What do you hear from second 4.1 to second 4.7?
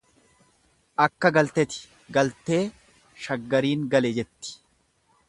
jetti.